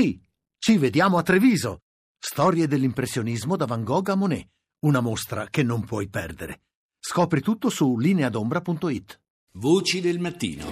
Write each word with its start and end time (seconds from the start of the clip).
Sì, 0.00 0.16
ci 0.58 0.78
vediamo 0.78 1.18
a 1.18 1.24
Treviso. 1.24 1.80
Storie 2.16 2.68
dell'impressionismo 2.68 3.56
da 3.56 3.64
Van 3.66 3.82
Gogh 3.82 4.10
a 4.10 4.14
Monet. 4.14 4.46
Una 4.84 5.00
mostra 5.00 5.48
che 5.50 5.64
non 5.64 5.84
puoi 5.84 6.08
perdere. 6.08 6.60
Scopri 7.00 7.40
tutto 7.40 7.68
su 7.68 7.98
lineadombra.it. 7.98 9.20
Voci 9.54 10.00
del 10.00 10.20
mattino. 10.20 10.66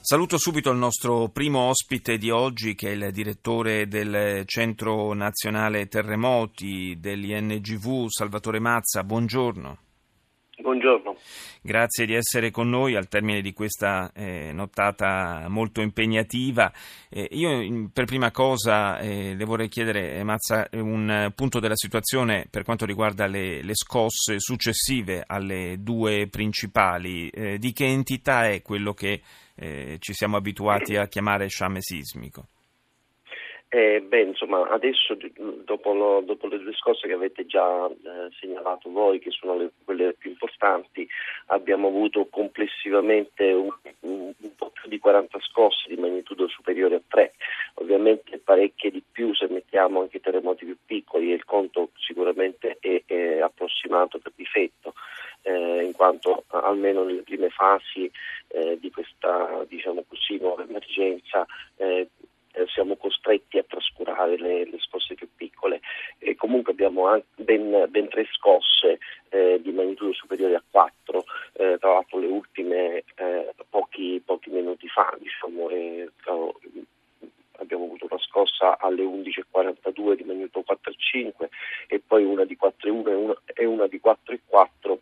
Saluto 0.00 0.38
subito 0.38 0.70
il 0.70 0.78
nostro 0.78 1.28
primo 1.30 1.58
ospite 1.58 2.18
di 2.18 2.30
oggi 2.30 2.76
che 2.76 2.90
è 2.90 2.92
il 2.92 3.10
direttore 3.10 3.88
del 3.88 4.44
Centro 4.46 5.12
Nazionale 5.12 5.88
Terremoti 5.88 6.96
dell'INGV, 7.00 8.06
Salvatore 8.06 8.60
Mazza. 8.60 9.02
Buongiorno. 9.02 9.89
Buongiorno. 10.60 11.16
Grazie 11.62 12.06
di 12.06 12.14
essere 12.14 12.50
con 12.50 12.68
noi 12.68 12.94
al 12.94 13.08
termine 13.08 13.40
di 13.40 13.52
questa 13.52 14.12
eh, 14.14 14.52
nottata 14.52 15.46
molto 15.48 15.80
impegnativa. 15.80 16.72
Eh, 17.08 17.28
io 17.32 17.88
per 17.92 18.04
prima 18.04 18.30
cosa 18.30 18.98
eh, 18.98 19.34
le 19.34 19.44
vorrei 19.44 19.68
chiedere, 19.68 20.14
eh, 20.14 20.22
Mazza, 20.22 20.68
un 20.72 21.32
punto 21.34 21.60
della 21.60 21.76
situazione 21.76 22.46
per 22.50 22.64
quanto 22.64 22.84
riguarda 22.84 23.26
le, 23.26 23.62
le 23.62 23.74
scosse 23.74 24.38
successive 24.38 25.24
alle 25.26 25.76
due 25.80 26.28
principali. 26.28 27.28
Eh, 27.28 27.58
di 27.58 27.72
che 27.72 27.86
entità 27.86 28.48
è 28.48 28.62
quello 28.62 28.92
che 28.92 29.22
eh, 29.54 29.96
ci 29.98 30.12
siamo 30.12 30.36
abituati 30.36 30.96
a 30.96 31.08
chiamare 31.08 31.48
sciame 31.48 31.78
sismico? 31.80 32.46
Eh, 33.72 34.00
beh, 34.00 34.22
insomma, 34.22 34.68
adesso 34.68 35.16
dopo, 35.62 35.92
lo, 35.94 36.20
dopo, 36.22 36.48
le 36.48 36.58
due 36.58 36.72
scosse 36.72 37.06
che 37.06 37.12
avete 37.12 37.46
già 37.46 37.86
eh, 37.86 38.28
segnalato 38.40 38.90
voi, 38.90 39.20
che 39.20 39.30
sono 39.30 39.56
le, 39.56 39.70
quelle 39.84 40.12
più 40.14 40.30
importanti, 40.30 41.08
abbiamo 41.46 41.86
avuto 41.86 42.26
complessivamente 42.26 43.52
un, 43.52 43.70
un, 44.00 44.32
un, 44.36 44.54
po' 44.56 44.70
più 44.70 44.88
di 44.88 44.98
40 44.98 45.38
scosse 45.38 45.88
di 45.88 46.00
magnitudo 46.00 46.48
superiore 46.48 46.96
a 46.96 47.02
3, 47.06 47.34
ovviamente 47.74 48.38
parecchie 48.38 48.90
di 48.90 49.04
più 49.08 49.32
se 49.36 49.46
mettiamo 49.48 50.00
anche 50.00 50.18
terremoti 50.18 50.64
più 50.64 50.76
piccoli 50.84 51.30
e 51.30 51.36
il 51.36 51.44
conto 51.44 51.90
sicuramente 51.94 52.76
è, 52.80 53.04
è 53.06 53.38
approssimato 53.38 54.18
per 54.18 54.32
difetto. 54.34 54.94
Eh, 55.42 55.84
in 55.84 55.92
quanto 55.92 56.44
almeno 56.48 57.02
nelle 57.02 57.22
prime 57.22 57.48
fasi 57.48 58.10
eh, 58.48 58.78
di 58.78 58.90
questa 58.90 59.64
diciamo 59.66 60.04
così, 60.06 60.36
nuova 60.38 60.64
emergenza 60.64 61.46
eh, 61.76 62.08
siamo 62.72 62.96
costretti 62.96 63.58
a 63.58 63.64
trascurare 63.64 64.38
le, 64.38 64.64
le 64.64 64.78
scosse 64.78 65.14
più 65.14 65.28
piccole. 65.34 65.80
E 66.18 66.34
comunque 66.36 66.72
abbiamo 66.72 67.22
ben, 67.36 67.86
ben 67.88 68.08
tre 68.08 68.26
scosse 68.32 68.98
eh, 69.30 69.60
di 69.62 69.72
magnitudo 69.72 70.12
superiore 70.12 70.54
a 70.54 70.62
4, 70.68 71.24
eh, 71.54 71.76
tra 71.78 71.92
l'altro 71.92 72.18
le 72.18 72.26
ultime 72.26 73.04
eh, 73.16 73.54
pochi, 73.68 74.22
pochi, 74.24 74.50
minuti 74.50 74.88
fa. 74.88 75.16
Diciamo, 75.18 75.68
abbiamo 77.60 77.84
avuto 77.84 78.06
una 78.10 78.20
scossa 78.20 78.78
alle 78.78 79.02
11.42 79.02 80.14
di 80.14 80.24
magnitudo 80.24 80.64
4,5 80.66 81.48
e 81.88 82.02
poi 82.04 82.24
una 82.24 82.44
di 82.44 82.58
4,1 82.60 83.08
e 83.08 83.14
una, 83.14 83.36
e 83.44 83.64
una 83.64 83.86
di 83.86 84.00
4,4 84.02 84.98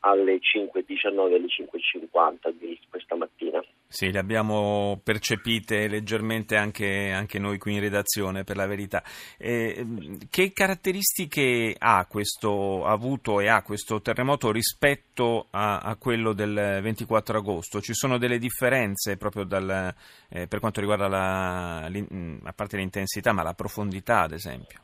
alle 0.00 0.38
5.19 0.38 1.30
e 1.30 1.34
alle 1.34 1.46
5.50 1.46 2.54
di 2.58 2.78
questa 2.88 3.16
mattina. 3.16 3.62
Sì, 3.90 4.12
le 4.12 4.18
abbiamo 4.18 5.00
percepite 5.02 5.88
leggermente 5.88 6.56
anche, 6.56 7.10
anche 7.10 7.38
noi 7.38 7.56
qui 7.56 7.74
in 7.74 7.80
redazione, 7.80 8.44
per 8.44 8.56
la 8.56 8.66
verità. 8.66 9.02
Eh, 9.38 9.84
che 10.28 10.52
caratteristiche 10.52 11.74
ha 11.78 12.06
questo 12.06 12.84
ha 12.84 12.92
avuto 12.92 13.40
e 13.40 13.48
ha 13.48 13.62
questo 13.62 14.02
terremoto 14.02 14.52
rispetto 14.52 15.46
a, 15.50 15.78
a, 15.78 15.96
quello 15.96 16.34
del 16.34 16.80
24 16.82 17.38
agosto? 17.38 17.80
Ci 17.80 17.94
sono 17.94 18.18
delle 18.18 18.38
differenze 18.38 19.16
proprio 19.16 19.44
dal, 19.44 19.94
eh, 20.28 20.46
per 20.46 20.60
quanto 20.60 20.80
riguarda 20.80 21.08
la, 21.08 21.86
a 21.86 22.52
parte 22.52 22.76
l'intensità, 22.76 23.32
ma 23.32 23.42
la 23.42 23.54
profondità, 23.54 24.20
ad 24.20 24.32
esempio? 24.32 24.80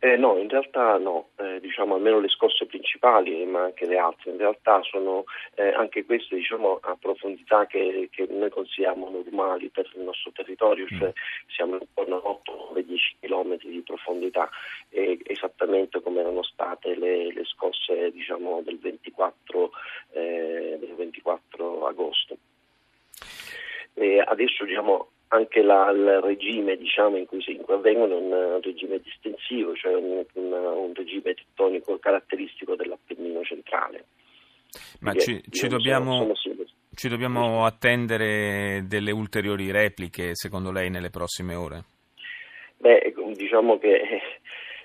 Eh, 0.00 0.16
no, 0.16 0.38
in 0.38 0.48
realtà 0.48 0.96
no, 0.96 1.30
eh, 1.38 1.58
diciamo 1.60 1.96
almeno 1.96 2.20
le 2.20 2.28
scosse 2.28 2.66
principali, 2.66 3.44
ma 3.46 3.64
anche 3.64 3.84
le 3.84 3.98
altre, 3.98 4.30
in 4.30 4.38
realtà 4.38 4.80
sono 4.82 5.24
eh, 5.54 5.72
anche 5.72 6.04
queste 6.04 6.36
diciamo, 6.36 6.78
a 6.80 6.96
profondità 7.00 7.66
che, 7.66 8.08
che, 8.12 8.28
noi 8.30 8.48
consideriamo 8.48 9.10
normali 9.10 9.68
per 9.70 9.90
il 9.96 10.02
nostro 10.02 10.30
territorio, 10.30 10.84
mm. 10.84 10.98
cioè 10.98 11.12
siamo 11.48 11.78
intorno 11.80 12.16
a 12.16 12.78
8-10 12.78 12.96
km 13.20 13.56
di 13.56 13.82
profondità, 13.84 14.48
esattamente 14.90 16.00
come 16.00 16.20
erano 16.20 16.44
state 16.44 16.94
le, 16.94 17.32
le 17.32 17.44
scosse 17.44 18.12
diciamo, 18.12 18.62
del, 18.62 18.78
24, 18.78 19.70
eh, 20.12 20.76
del 20.78 20.94
24 20.94 21.86
agosto. 21.88 22.36
adesso 24.26 24.64
diciamo, 24.64 25.10
anche 25.28 25.62
la, 25.62 25.90
il 25.90 26.20
regime 26.20 26.76
diciamo, 26.76 27.16
in, 27.16 27.26
cui 27.26 27.42
si, 27.42 27.52
in 27.52 27.62
cui 27.62 27.74
avvengono 27.74 28.16
è 28.16 28.20
un 28.20 28.60
regime 28.62 29.00
distensivo, 29.00 29.74
cioè 29.74 29.94
un, 29.94 30.24
un, 30.34 30.52
un 30.52 30.92
regime 30.94 31.34
tettonico 31.34 31.98
caratteristico 31.98 32.74
dell'Appennino 32.76 33.42
centrale. 33.42 34.04
Ma 35.00 35.14
ci, 35.14 35.42
ci, 35.50 35.66
dobbiamo, 35.66 36.32
ci, 36.94 37.08
dobbiamo, 37.08 37.64
attendere 37.64 38.84
delle 38.86 39.10
ulteriori 39.10 39.70
repliche, 39.70 40.34
secondo 40.34 40.70
lei, 40.70 40.90
nelle 40.90 41.10
prossime 41.10 41.54
ore? 41.54 41.84
Beh, 42.76 43.14
diciamo 43.34 43.78
che 43.78 44.20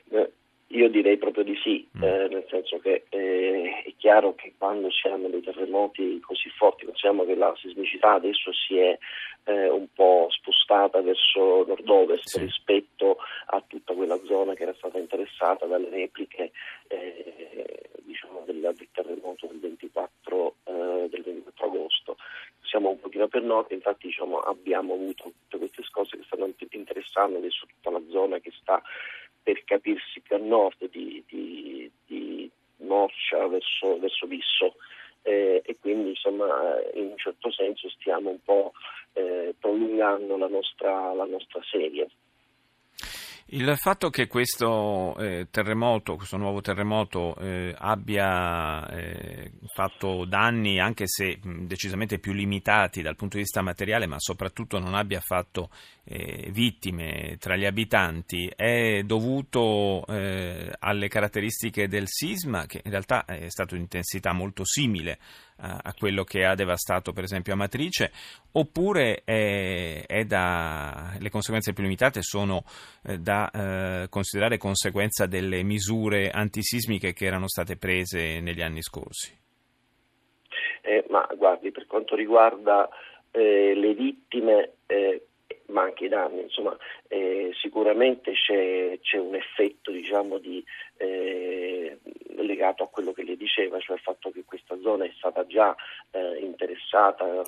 eh, 0.10 0.32
io 0.74 0.90
direi 0.90 1.18
proprio 1.18 1.44
di 1.44 1.56
sì, 1.64 1.88
mm. 1.98 2.04
eh, 2.04 2.28
nel 2.30 2.46
senso 2.50 2.80
che 2.80 3.06
eh, 3.10 3.84
è 3.86 3.94
chiaro 3.98 4.34
che 4.36 4.54
quando 4.58 4.90
si 4.92 5.08
hanno 5.08 5.28
dei 5.28 5.42
terremoti 5.42 6.20
così 6.20 6.50
forti, 6.50 6.86
consideriamo 6.86 7.26
che 7.26 7.36
la 7.36 7.54
sismicità 7.58 8.14
adesso 8.14 8.52
si 8.54 8.78
è 8.78 8.98
eh, 9.46 9.70
un 9.70 9.88
po' 9.94 10.28
spostata 10.30 11.02
verso 11.02 11.66
nord-ovest 11.66 12.28
sì. 12.28 12.40
rispetto 12.40 13.18
a 13.48 13.64
tutta 13.66 13.94
quella 13.94 14.20
zona 14.26 14.54
che 14.54 14.64
era 14.64 14.74
stata 14.74 14.98
interessata 14.98 15.66
dalle 15.66 15.90
repliche 15.90 16.52
eh, 16.88 17.90
diciamo 18.02 18.44
del, 18.46 18.60
del, 18.60 18.88
terremoto 18.92 19.48
del 19.48 19.60
24, 19.60 20.56
eh, 20.64 21.08
del 21.10 21.22
24, 21.24 21.66
agosto. 21.66 22.18
Siamo 22.62 22.90
un 22.90 23.00
pochino 23.00 23.28
per 23.28 23.44
nord, 23.44 23.72
infatti 23.72 24.08
diciamo, 24.08 24.40
abbiamo 24.40 24.94
avuto 24.94 25.24
tutte 25.24 25.58
queste 25.58 25.84
cose 25.92 26.18
che 26.18 26.24
stanno 26.24 26.52
interessando 26.72 27.38
adesso 27.38 27.66
tutta 27.68 27.92
la 27.92 28.02
zona 28.10 28.40
che 28.40 28.52
sta 28.60 28.82
per 29.44 29.64
capirsi 29.66 30.22
più 30.22 30.36
a 30.36 30.40
nord 30.40 30.90
di, 30.90 31.24
di, 31.28 31.92
di 32.06 32.50
Morcia 32.78 33.48
verso, 33.48 34.00
verso 34.00 34.26
Visso. 34.26 34.76
Eh, 35.26 35.62
e 35.64 35.78
quindi 35.80 36.10
insomma 36.10 36.82
in 36.96 37.06
un 37.12 37.18
certo 37.18 37.50
senso 37.50 37.90
stiamo 37.92 38.30
un 38.30 38.42
po' 38.44 38.74
eh, 39.14 39.56
prolungando 39.58 40.36
la 40.38 40.48
nostra, 40.48 41.14
la 41.14 41.26
nostra 41.26 41.62
serie. 41.70 42.10
Il 43.56 43.72
fatto 43.78 44.10
che 44.10 44.26
questo 44.26 45.16
eh, 45.18 45.48
terremoto, 45.52 46.16
questo 46.16 46.38
nuovo 46.38 46.62
terremoto 46.62 47.36
eh, 47.36 47.76
abbia 47.78 48.90
eh, 48.90 49.52
fatto 49.72 50.26
danni 50.26 50.80
anche 50.80 51.04
se 51.06 51.38
mh, 51.40 51.66
decisamente 51.68 52.18
più 52.18 52.34
limitati 52.34 53.04
dal 53.04 53.16
punto 53.16 53.36
di 53.38 53.44
vista 53.44 53.62
materiale, 53.62 54.08
ma 54.08 54.16
soprattutto 54.18 54.80
non 54.80 54.96
abbia 54.96 55.20
fatto 55.20 55.70
eh, 56.04 56.50
vittime 56.52 57.38
tra 57.40 57.56
gli 57.56 57.66
abitanti, 57.66 58.52
è 58.56 59.04
dovuto 59.04 60.04
eh, 60.08 60.74
alle 60.80 61.08
caratteristiche 61.08 61.88
del 61.88 62.08
sisma, 62.08 62.66
che 62.66 62.82
in 62.84 62.90
realtà 62.90 63.24
è 63.26 63.50
stato 63.50 63.76
di 63.76 63.82
intensità 63.82 64.34
molto 64.34 64.66
simile 64.66 65.20
a, 65.58 65.80
a 65.84 65.94
quello 65.94 66.24
che 66.24 66.46
ha 66.46 66.56
devastato 66.56 67.12
per 67.12 67.24
esempio 67.24 67.54
Amatrice, 67.54 68.12
oppure 68.54 69.22
è, 69.24 70.06
è 70.06 70.24
da, 70.26 71.16
le 71.20 71.30
conseguenze 71.30 71.74
più 71.74 71.84
limitate 71.84 72.22
sono 72.22 72.64
eh, 73.06 73.18
da 73.18 73.50
eh, 73.52 74.10
considerare 74.10 74.58
conseguenza 74.58 75.26
delle 75.26 75.64
misure 75.64 76.30
antisismiche 76.30 77.14
che 77.14 77.26
erano 77.26 77.48
state 77.48 77.78
prese 77.78 78.40
negli 78.40 78.62
anni 78.62 78.82
scorsi? 78.82 79.42
Eh, 80.82 81.06
ma 81.10 81.28
guardi, 81.38 81.72
per 81.72 81.86
quanto 81.88 82.16
riguarda 82.16 82.90
eh, 83.32 83.74
le 83.74 83.94
vittime, 83.94 84.72
eh, 84.86 85.28
ma 85.68 85.84
anche 85.84 86.06
i 86.06 86.10
danni, 86.10 86.42
insomma, 86.42 86.78
eh, 87.08 87.52
sicuramente 87.62 88.34
c'è, 88.34 89.00
c'è, 89.02 89.18
un 89.18 89.36
effetto 89.36 89.92
diciamo, 89.92 90.38
di, 90.40 90.64
legato 92.36 92.84
a 92.84 92.90
quello 92.90 93.12
che 93.12 93.24
lei 93.24 93.38
diceva, 93.38 93.80
cioè 93.80 93.96
il 93.96 94.02
fatto 94.02 94.30
che 94.32 94.44
questa 94.46 94.63
zona 94.84 95.06
è 95.06 95.12
stata 95.18 95.48
già 95.48 95.76
eh, 96.12 96.38
interessata 96.40 97.42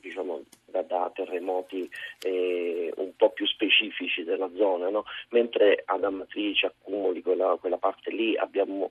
diciamo, 0.00 0.42
da, 0.64 0.82
da, 0.82 1.10
terremoti 1.14 1.88
eh, 2.24 2.92
un 2.96 3.14
po' 3.16 3.30
più 3.30 3.46
specifici 3.46 4.24
della 4.24 4.50
zona, 4.56 4.88
no? 4.88 5.04
mentre 5.30 5.82
ad 5.84 6.02
Amatrice, 6.02 6.66
Accumuli, 6.66 7.22
quella, 7.22 7.56
quella 7.60 7.78
parte 7.78 8.10
lì 8.10 8.36
abbiamo 8.36 8.90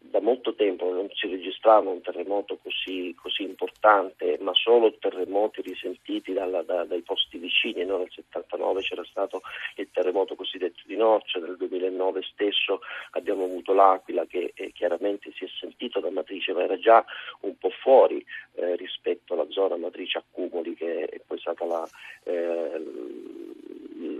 da 0.00 0.20
molto 0.20 0.54
tempo 0.54 0.90
non 0.92 1.08
si 1.12 1.28
registrava 1.28 1.90
un 1.90 2.00
terremoto 2.00 2.58
così, 2.62 3.14
così 3.20 3.42
importante, 3.42 4.38
ma 4.40 4.54
solo 4.54 4.96
terremoti 4.98 5.60
risentiti 5.60 6.32
dalla, 6.32 6.62
da, 6.62 6.84
dai 6.84 7.02
posti 7.02 7.36
vicini. 7.38 7.84
No? 7.84 7.98
Nel 7.98 8.10
79 8.10 8.80
c'era 8.80 9.04
stato 9.04 9.42
il 9.76 9.88
terremoto 9.90 10.34
cosiddetto 10.34 10.82
di 10.86 10.96
Norcia, 10.96 11.40
nel 11.40 11.56
2009 11.56 12.22
stesso 12.22 12.80
abbiamo 13.12 13.44
avuto 13.44 13.74
l'Aquila 13.74 14.24
che 14.26 14.52
eh, 14.54 14.72
chiaramente 14.72 15.32
si 15.36 15.44
è 15.44 15.48
sentito 15.60 15.87
era 16.68 16.78
già 16.78 17.04
un 17.40 17.56
po' 17.56 17.70
fuori 17.70 18.24
eh, 18.54 18.76
rispetto 18.76 19.34
alla 19.34 19.48
zona 19.50 19.76
matrice 19.76 20.18
accumuli 20.18 20.74
che 20.74 21.06
è 21.06 21.20
poi 21.26 21.38
stata 21.38 21.64
la, 21.64 21.88
eh, 22.24 22.82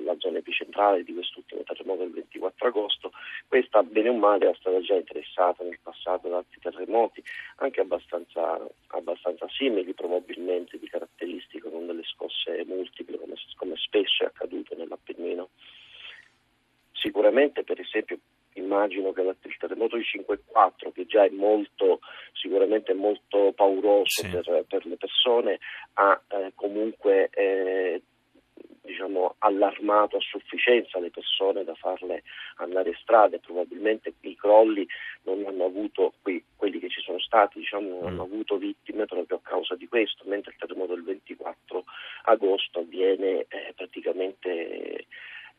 la 0.05 0.17
zona 0.19 0.39
epicentrale 0.39 1.05
di 1.05 1.13
quest'ultimo 1.13 1.63
terremoto 1.63 2.03
del 2.03 2.13
24 2.13 2.69
agosto. 2.69 3.13
Questa, 3.47 3.83
bene 3.83 4.09
o 4.09 4.15
male, 4.15 4.51
è 4.51 4.55
stata 4.59 4.81
già 4.81 4.95
interessata 4.95 5.63
nel 5.63 5.79
passato 5.83 6.29
da 6.29 6.39
altri 6.39 6.61
terremoti, 6.61 7.23
anche 7.57 7.81
abbastanza, 7.81 8.67
abbastanza 8.89 9.47
simili 9.51 9.93
probabilmente 9.93 10.79
di 10.79 10.89
caratteristiche, 10.89 11.71
con 11.71 11.87
delle 11.87 12.05
scosse 12.05 12.65
multiple, 12.67 13.19
come, 13.19 13.35
come 13.57 13.77
spesso 13.77 14.25
è 14.25 14.27
accaduto 14.27 14.75
nell'Appennino. 14.77 15.51
Sicuramente, 16.93 17.63
per 17.63 17.79
esempio, 17.79 18.19
immagino 18.55 19.13
che 19.13 19.21
il 19.21 19.57
terremoto 19.59 19.97
di 19.97 20.03
5.4, 20.03 20.93
che 20.93 21.07
già 21.07 21.25
è 21.25 21.31
molto, 21.31 22.01
sicuramente 22.49 22.95
molto 22.95 23.53
pauroso 23.55 24.23
sì. 24.23 24.29
per, 24.29 24.65
per, 24.67 24.87
le 24.87 24.97
persone, 24.97 25.59
ha 25.95 26.21
eh, 26.29 26.53
comunque 26.55 27.29
eh, 27.31 28.03
diciamo, 28.81 29.35
allarmato 29.39 30.17
a 30.17 30.21
sufficienza 30.21 30.99
le 30.99 31.11
persone 31.11 31.63
da 31.63 31.75
farle 31.75 32.23
andare 32.57 32.89
in 32.89 32.97
strada 32.97 33.37
e 33.37 33.41
probabilmente 33.41 34.15
i 34.21 34.35
crolli 34.35 34.87
non 35.25 35.45
hanno 35.47 35.67
avuto, 35.67 36.15
qui, 36.23 36.43
quelli 36.57 36.79
che 36.79 36.89
ci 36.89 37.03
sono 37.03 37.21
stati, 37.21 37.59
diciamo, 37.59 37.89
non 37.89 38.07
hanno 38.07 38.27
mm. 38.27 38.33
avuto 38.33 38.57
vittime 38.57 39.05
proprio 39.05 39.37
a 39.37 39.49
causa 39.49 39.77
di 39.77 39.87
questo, 39.87 40.25
mentre 40.27 40.53
il 40.53 40.59
terremoto 40.59 40.95
del 40.95 41.05
24 41.05 41.85
agosto 42.25 42.79
avviene 42.81 43.45
eh, 43.49 43.73
praticamente 43.77 45.07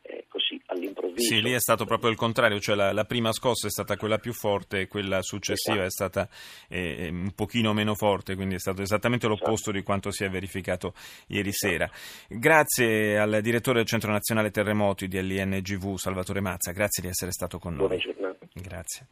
eh, 0.02 0.24
così 0.28 0.60
all'improvviso. 0.66 1.34
Sì, 1.34 1.40
lì 1.42 1.52
è 1.52 1.60
stato 1.60 1.84
proprio 1.84 2.10
il 2.10 2.16
contrario, 2.16 2.58
cioè 2.60 2.74
la, 2.74 2.92
la 2.92 3.04
prima 3.04 3.32
scossa 3.32 3.66
è 3.66 3.70
stata 3.70 3.96
quella 3.96 4.18
più 4.18 4.32
forte 4.32 4.80
e 4.80 4.86
quella 4.88 5.22
successiva 5.22 5.84
esatto. 5.84 5.86
è 5.86 6.26
stata 6.28 6.28
eh, 6.68 7.08
un 7.10 7.32
pochino 7.34 7.72
meno 7.72 7.94
forte, 7.94 8.34
quindi 8.34 8.54
è 8.54 8.58
stato 8.58 8.82
esattamente 8.82 9.26
l'opposto 9.26 9.70
esatto. 9.70 9.76
di 9.76 9.82
quanto 9.82 10.10
si 10.10 10.24
è 10.24 10.30
verificato 10.30 10.94
ieri 11.28 11.48
esatto. 11.50 11.72
sera. 11.72 11.90
Grazie 12.28 13.18
al 13.18 13.40
direttore 13.42 13.78
del 13.78 13.86
Centro 13.86 14.10
Nazionale 14.10 14.50
Terremoti 14.50 15.08
di 15.08 15.20
LNGV, 15.20 15.96
Salvatore 15.96 16.40
Mazza, 16.40 16.72
grazie 16.72 17.02
di 17.02 17.08
essere 17.08 17.32
stato 17.32 17.58
con 17.58 17.74
noi. 17.74 17.86
Buona 17.86 18.02
giornata. 18.02 18.19
Grazie. 18.52 19.06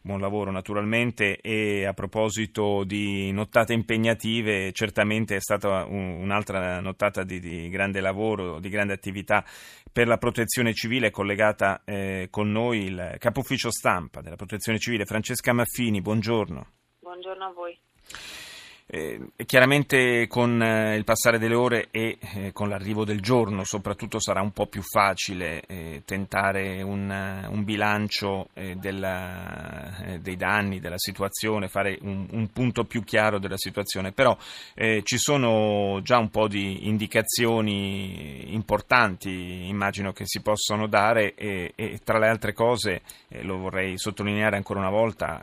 Buon 0.00 0.20
lavoro 0.20 0.52
naturalmente 0.52 1.40
e 1.40 1.84
a 1.84 1.92
proposito 1.92 2.84
di 2.84 3.32
nottate 3.32 3.72
impegnative, 3.72 4.70
certamente 4.72 5.34
è 5.34 5.40
stata 5.40 5.84
un'altra 5.84 6.78
nottata 6.78 7.24
di, 7.24 7.40
di 7.40 7.68
grande 7.70 8.00
lavoro, 8.00 8.60
di 8.60 8.68
grande 8.68 8.92
attività 8.92 9.44
per 9.90 10.06
la 10.06 10.16
protezione 10.16 10.72
civile, 10.74 11.10
collegata 11.10 11.82
eh, 11.84 12.28
con 12.30 12.52
noi 12.52 12.84
il 12.84 13.16
capo 13.18 13.40
ufficio 13.40 13.72
stampa 13.72 14.20
della 14.20 14.36
protezione 14.36 14.78
civile 14.78 15.06
Francesca 15.06 15.52
Maffini, 15.52 16.00
buongiorno. 16.00 16.66
Buongiorno 17.00 17.44
a 17.44 17.52
voi. 17.52 17.83
Eh, 18.86 19.18
chiaramente 19.46 20.26
con 20.26 20.62
eh, 20.62 20.94
il 20.94 21.04
passare 21.04 21.38
delle 21.38 21.54
ore 21.54 21.88
e 21.90 22.18
eh, 22.20 22.52
con 22.52 22.68
l'arrivo 22.68 23.06
del 23.06 23.22
giorno 23.22 23.64
soprattutto 23.64 24.20
sarà 24.20 24.42
un 24.42 24.52
po' 24.52 24.66
più 24.66 24.82
facile 24.82 25.62
eh, 25.66 26.02
tentare 26.04 26.82
un, 26.82 27.46
un 27.48 27.64
bilancio 27.64 28.48
eh, 28.52 28.74
della, 28.74 29.96
eh, 30.04 30.18
dei 30.18 30.36
danni, 30.36 30.80
della 30.80 30.98
situazione, 30.98 31.68
fare 31.68 31.96
un, 32.02 32.26
un, 32.30 32.52
punto 32.52 32.84
più 32.84 33.02
chiaro 33.04 33.38
della 33.38 33.56
situazione, 33.56 34.12
però 34.12 34.36
ci 34.74 35.18
sono 35.18 36.00
già 36.02 36.18
un 36.18 36.28
po' 36.28 36.46
di 36.46 36.86
indicazioni 36.86 38.52
importanti, 38.52 39.66
immagino 39.66 40.12
che 40.12 40.24
si 40.26 40.42
possono 40.42 40.86
dare 40.86 41.34
e, 41.34 41.72
e 41.74 42.00
tra 42.04 42.18
le 42.18 42.28
altre 42.28 42.52
cose, 42.52 43.00
lo 43.42 43.56
vorrei 43.56 43.96
sottolineare 43.96 44.56
ancora 44.56 44.80
una 44.80 44.90
volta, 44.90 45.40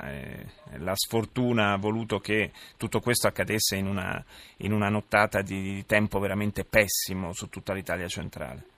la 0.78 0.94
sfortuna 0.96 1.74
ha 1.74 1.78
voluto 1.78 2.20
che 2.20 2.52
tutto 2.78 3.00
questo 3.00 3.28
accadesse 3.32 3.76
in 3.76 3.88
una, 3.88 4.24
in 4.58 4.72
una 4.72 4.90
nottata 4.90 5.42
di 5.42 5.84
tempo 5.86 6.20
veramente 6.20 6.64
pessimo 6.64 7.34
su 7.34 7.50
tutta 7.50 7.74
l'Italia 7.74 8.08
centrale. 8.08 8.70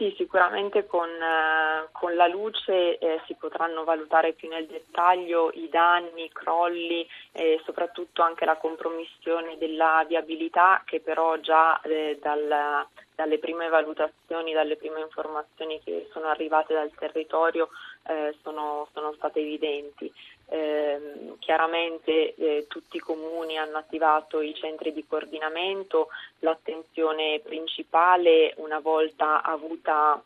Sì, 0.00 0.14
sicuramente 0.16 0.86
con, 0.86 1.10
eh, 1.10 1.88
con 1.92 2.14
la 2.14 2.26
luce 2.26 2.96
eh, 2.96 3.20
si 3.26 3.34
potranno 3.34 3.84
valutare 3.84 4.32
più 4.32 4.48
nel 4.48 4.64
dettaglio 4.66 5.50
i 5.52 5.68
danni, 5.68 6.24
i 6.24 6.30
crolli 6.32 7.06
e 7.32 7.60
soprattutto 7.66 8.22
anche 8.22 8.46
la 8.46 8.56
compromissione 8.56 9.58
della 9.58 10.02
viabilità 10.08 10.80
che 10.86 11.00
però 11.00 11.36
già 11.40 11.78
eh, 11.82 12.18
dal, 12.18 12.86
dalle 13.14 13.38
prime 13.38 13.68
valutazioni, 13.68 14.54
dalle 14.54 14.76
prime 14.76 15.00
informazioni 15.00 15.78
che 15.84 16.08
sono 16.12 16.28
arrivate 16.28 16.72
dal 16.72 16.90
territorio 16.98 17.68
eh, 18.06 18.34
sono, 18.42 18.88
sono, 18.94 19.12
state 19.12 19.40
evidenti. 19.40 20.10
Eh, 20.52 21.36
chiaramente 21.38 22.34
eh, 22.34 22.66
tutti 22.66 22.96
i 22.96 23.00
comuni 23.00 23.56
hanno 23.56 23.78
attivato 23.78 24.40
i 24.40 24.52
centri 24.52 24.92
di 24.92 25.06
coordinamento, 25.06 26.08
l'attenzione 26.40 27.38
principale 27.38 28.54
una 28.56 28.80
volta 28.80 29.42
avuta 29.42 30.20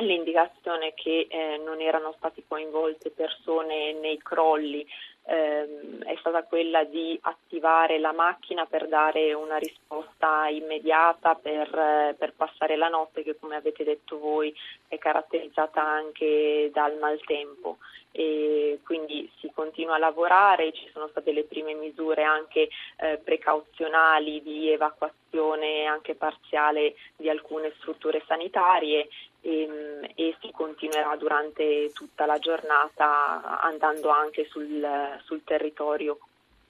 l'indicazione 0.00 0.94
che 0.94 1.26
eh, 1.28 1.60
non 1.64 1.80
erano 1.80 2.14
state 2.16 2.42
coinvolte 2.46 3.10
persone 3.10 3.92
nei 3.92 4.18
crolli 4.18 4.86
ehm, 5.24 6.02
è 6.04 6.16
stata 6.18 6.42
quella 6.44 6.84
di 6.84 7.18
attivare 7.22 7.98
la 7.98 8.12
macchina 8.12 8.66
per 8.66 8.88
dare 8.88 9.32
una 9.32 9.56
risposta 9.56 10.48
immediata 10.48 11.34
per, 11.34 11.72
eh, 11.72 12.14
per 12.18 12.32
passare 12.34 12.76
la 12.76 12.88
notte 12.88 13.22
che 13.22 13.38
come 13.38 13.56
avete 13.56 13.84
detto 13.84 14.18
voi 14.18 14.54
è 14.88 14.98
caratterizzata 14.98 15.82
anche 15.82 16.70
dal 16.72 16.96
maltempo. 16.98 17.78
E 18.12 18.80
quindi 18.84 19.30
si 19.38 19.52
continua 19.54 19.94
a 19.94 19.98
lavorare, 19.98 20.72
ci 20.72 20.88
sono 20.92 21.06
state 21.08 21.30
le 21.30 21.44
prime 21.44 21.74
misure 21.74 22.24
anche 22.24 22.68
eh, 22.96 23.18
precauzionali 23.22 24.42
di 24.42 24.68
evacuazione 24.72 25.84
anche 25.84 26.16
parziale 26.16 26.96
di 27.14 27.30
alcune 27.30 27.72
strutture 27.78 28.20
sanitarie 28.26 29.08
e, 29.40 29.62
ehm, 29.62 30.04
e, 30.14 30.36
si 30.40 30.50
continuerà 30.52 31.16
durante 31.16 31.90
tutta 31.92 32.26
la 32.26 32.38
giornata 32.38 33.60
andando 33.60 34.10
anche 34.10 34.46
sul, 34.50 34.86
sul 35.24 35.42
territorio 35.44 36.18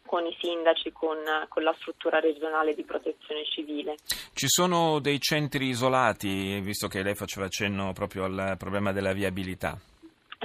con 0.07 0.27
i 0.27 0.37
sindaci, 0.41 0.91
con, 0.93 1.19
con, 1.49 1.63
la 1.63 1.75
struttura 1.79 2.19
regionale 2.19 2.75
di 2.75 2.83
protezione 2.83 3.45
civile. 3.45 3.95
Ci 4.33 4.49
sono 4.49 4.99
dei 4.99 5.21
centri 5.21 5.69
isolati, 5.69 6.59
visto 6.61 6.89
che 6.89 7.03
lei 7.03 7.15
faceva 7.15 7.47
accenno 7.47 7.93
proprio 7.93 8.25
al 8.25 8.57
problema 8.59 8.93
della 8.93 9.13
viabilità? 9.13 9.79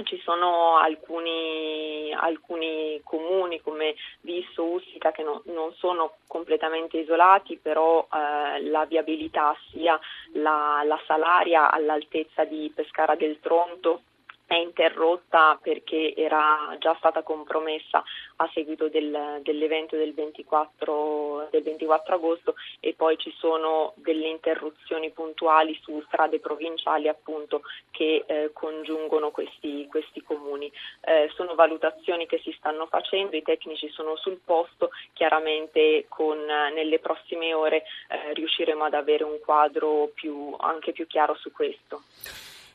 Ci 0.02 0.20
sono 0.22 0.76
alcuni, 0.76 2.12
alcuni 2.12 3.00
comuni 3.02 3.60
come 3.62 3.94
Visso, 4.20 4.64
Ustica 4.64 5.10
che 5.10 5.22
no, 5.22 5.42
non 5.46 5.72
sono 5.74 6.16
completamente 6.26 6.98
isolati, 6.98 7.56
però 7.56 8.06
eh, 8.12 8.62
la 8.62 8.84
viabilità 8.84 9.56
sia 9.70 9.98
la, 10.34 10.82
la 10.84 11.00
salaria 11.06 11.70
all'altezza 11.70 12.44
di 12.44 12.70
Pescara 12.74 13.14
del 13.14 13.40
Tronto 13.40 14.02
è 14.46 14.54
interrotta 14.54 15.58
perché 15.60 16.14
era 16.14 16.76
già 16.78 16.94
stata 16.98 17.22
compromessa 17.22 18.02
a 18.36 18.50
seguito 18.54 18.88
del, 18.88 19.40
dell'evento 19.42 19.96
del 19.96 20.14
24, 20.14 21.48
del 21.50 21.62
24, 21.62 22.14
agosto 22.14 22.54
e 22.78 22.94
poi 22.94 23.18
ci 23.18 23.32
sono 23.38 23.92
delle 23.96 24.28
interruzioni 24.28 25.10
puntuali 25.10 25.76
su 25.82 26.00
strade 26.06 26.38
provinciali 26.38 27.08
appunto 27.08 27.62
che 27.90 28.24
eh, 28.26 28.50
congiungono 28.52 29.30
questi, 29.30 29.86
questi 29.88 30.22
comuni. 30.22 30.70
Eh, 31.00 31.28
sono 31.34 31.54
valutazioni 31.54 32.26
che 32.26 32.38
si 32.38 32.54
stanno 32.56 32.86
facendo, 32.86 33.36
i 33.36 33.42
tecnici 33.42 33.88
sono 33.88 34.16
sul 34.16 34.40
posto, 34.44 34.90
chiaramente 35.12 36.06
con, 36.08 36.38
nelle 36.38 37.00
prossime 37.00 37.52
ore 37.52 37.82
eh, 38.08 38.32
riusciremo 38.34 38.84
ad 38.84 38.94
avere 38.94 39.24
un 39.24 39.40
quadro 39.40 40.10
più, 40.14 40.54
anche 40.58 40.92
più 40.92 41.06
chiaro 41.08 41.34
su 41.34 41.50
questo. 41.50 42.02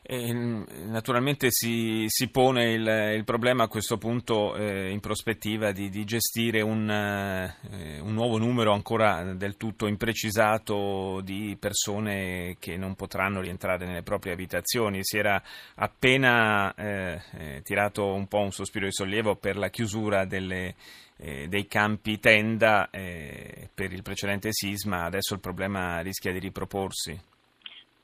Naturalmente 0.04 1.46
si, 1.50 2.06
si 2.08 2.28
pone 2.28 2.72
il, 2.72 3.14
il, 3.14 3.22
problema 3.22 3.64
a 3.64 3.68
questo 3.68 3.98
punto 3.98 4.56
eh, 4.56 4.90
in 4.90 4.98
prospettiva 4.98 5.70
di, 5.70 5.90
di 5.90 6.04
gestire 6.04 6.60
un, 6.60 6.90
eh, 6.90 8.00
un, 8.00 8.12
nuovo 8.12 8.36
numero 8.36 8.72
ancora 8.72 9.32
del 9.34 9.56
tutto 9.56 9.86
imprecisato 9.86 11.20
di 11.22 11.56
persone 11.58 12.56
che 12.58 12.76
non 12.76 12.96
potranno 12.96 13.40
rientrare 13.40 13.86
nelle 13.86 14.02
proprie 14.02 14.32
abitazioni. 14.32 14.98
Si 15.02 15.18
era 15.18 15.40
appena 15.76 16.74
eh, 16.74 17.22
eh 17.38 17.62
tirato 17.62 18.12
un 18.12 18.26
po' 18.26 18.40
un 18.40 18.50
sospiro 18.50 18.86
di 18.86 18.92
sollievo 18.92 19.36
per 19.36 19.56
la 19.56 19.70
chiusura 19.70 20.24
delle, 20.24 20.74
eh, 21.18 21.46
dei 21.46 21.68
campi 21.68 22.18
tenda 22.18 22.90
eh, 22.90 23.68
per 23.72 23.92
il 23.92 24.02
precedente 24.02 24.48
sisma, 24.50 25.04
adesso 25.04 25.34
il 25.34 25.40
problema 25.40 26.00
rischia 26.00 26.32
di 26.32 26.40
riproporsi. 26.40 27.30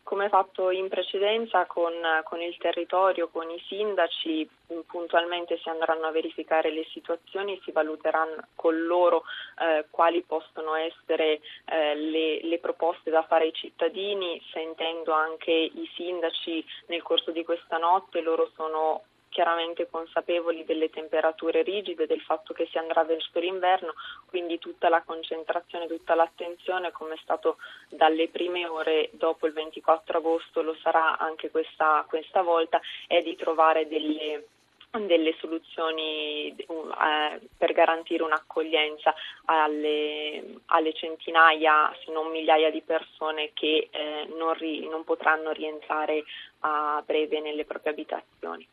Come 0.09 0.31
fatto 0.31 0.71
in 0.71 0.89
precedenza 0.89 1.67
con, 1.67 1.93
con, 2.25 2.41
il 2.41 2.57
territorio, 2.57 3.29
con 3.29 3.51
i 3.51 3.63
sindaci, 3.67 4.49
puntualmente 4.87 5.59
si 5.59 5.69
andranno 5.69 6.07
a 6.07 6.11
verificare 6.11 6.71
le 6.71 6.87
situazioni, 6.95 7.61
si 7.63 7.73
valuteranno 7.73 8.47
con 8.55 8.87
loro 8.87 9.25
eh, 9.61 9.85
quali 9.91 10.23
possono 10.23 10.75
essere 10.77 11.41
eh, 11.67 11.95
le, 11.95 12.43
le, 12.43 12.59
proposte 12.59 13.11
da 13.11 13.23
fare 13.25 13.45
ai 13.45 13.53
cittadini, 13.53 14.43
sentendo 14.51 15.13
anche 15.13 15.53
i 15.53 15.87
sindaci 15.95 16.65
nel 16.87 17.03
corso 17.03 17.31
di 17.31 17.45
questa 17.45 17.77
notte, 17.77 18.23
loro 18.23 18.51
sono 18.57 19.03
chiaramente 19.29 19.89
consapevoli 19.89 20.65
delle 20.65 20.91
temperature 20.91 21.63
rigide, 21.63 22.07
del 22.07 22.21
fatto 22.21 22.53
che 22.53 22.67
si 22.71 22.79
andrà 22.79 23.05
verso 23.05 23.39
l'inverno, 23.39 23.95
quindi 24.27 24.59
tutta 24.59 24.89
la 24.89 25.03
concentrazione, 25.03 25.87
tutta 25.87 26.15
l'attenzione, 26.15 26.93
come 26.93 27.15
è 27.15 27.19
stato 27.23 27.59
dalle 27.89 28.29
prime 28.29 28.67
ore 28.67 29.11
dopo 29.13 29.47
il 29.47 29.53
24 29.53 30.19
agosto, 30.19 30.63
lo 30.63 30.77
sarà 30.83 31.19
anche 31.19 31.51
questa, 31.51 32.05
questa 32.09 32.43
volta, 32.43 32.81
è 33.07 33.23
di 33.23 33.37
trovare 33.37 33.87
delle 33.89 34.45
delle 34.91 35.35
soluzioni 35.39 36.55
eh, 36.57 37.41
per 37.57 37.73
garantire 37.73 38.23
un'accoglienza 38.23 39.15
alle, 39.45 40.43
alle, 40.67 40.95
centinaia, 40.95 41.95
se 42.05 42.11
non 42.11 42.31
migliaia 42.31 42.71
di 42.71 42.81
persone 42.81 43.51
che 43.53 43.89
eh, 43.91 44.29
non, 44.35 44.55
ri, 44.55 44.89
non 44.89 45.05
potranno 45.05 45.51
rientrare 45.51 46.25
a 46.61 47.03
breve 47.05 47.41
nelle 47.41 47.65
proprie 47.65 47.93
abitazioni. 47.93 48.67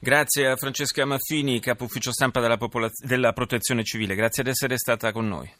Grazie 0.00 0.46
a 0.46 0.54
Francesca 0.54 1.04
Maffini, 1.04 1.58
capo 1.58 1.82
ufficio 1.82 2.12
stampa 2.12 2.40
della, 2.40 2.56
popolaz- 2.56 3.04
della 3.04 3.32
Protezione 3.32 3.82
Civile, 3.82 4.14
grazie 4.14 4.44
di 4.44 4.50
essere 4.50 4.78
stata 4.78 5.10
con 5.10 5.26
noi. 5.26 5.50